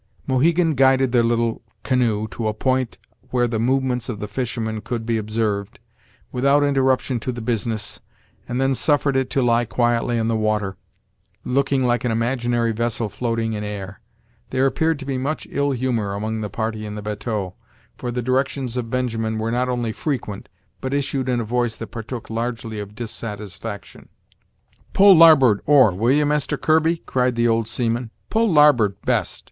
Mohegan 0.25 0.73
guided 0.73 1.11
their 1.11 1.21
little 1.21 1.61
canoe 1.83 2.27
to 2.29 2.47
a 2.47 2.55
point 2.55 2.97
where 3.29 3.47
the 3.47 3.59
movements 3.59 4.09
of 4.09 4.19
the 4.19 4.27
fishermen 4.27 4.81
could 4.81 5.05
be 5.05 5.19
observed, 5.19 5.77
without 6.31 6.63
interruption 6.63 7.19
to 7.19 7.31
the 7.31 7.39
business, 7.39 7.99
and 8.49 8.59
then 8.59 8.73
suffered 8.73 9.15
it 9.15 9.29
to 9.29 9.43
lie 9.43 9.63
quietly 9.63 10.17
on 10.17 10.27
the 10.27 10.35
water, 10.35 10.75
looking 11.45 11.85
like 11.85 12.03
an 12.03 12.11
imaginary 12.11 12.71
vessel 12.71 13.09
floating 13.09 13.53
in 13.53 13.63
air. 13.63 14.01
There 14.49 14.65
appeared 14.65 14.97
to 14.97 15.05
be 15.05 15.19
much 15.19 15.47
ill 15.51 15.69
humor 15.69 16.15
among 16.15 16.41
the 16.41 16.49
party 16.49 16.83
in 16.83 16.95
the 16.95 17.03
batteau, 17.03 17.53
for 17.95 18.09
the 18.09 18.23
directions 18.23 18.77
of 18.77 18.89
Benjamin 18.89 19.37
were 19.37 19.51
not 19.51 19.69
only 19.69 19.91
frequent, 19.91 20.49
but 20.79 20.95
issued 20.95 21.29
in 21.29 21.39
a 21.39 21.43
voice 21.43 21.75
that 21.75 21.91
partook 21.91 22.27
largely 22.27 22.79
of 22.79 22.95
dissatisfaction. 22.95 24.09
"Pull 24.93 25.15
larboard 25.15 25.61
oar, 25.67 25.93
will 25.93 26.09
ye, 26.11 26.23
Master 26.23 26.57
Kirby?" 26.57 27.03
cried 27.05 27.35
the 27.35 27.47
old 27.47 27.67
seaman; 27.67 28.09
"pull 28.31 28.51
larboard 28.51 28.99
best. 29.05 29.39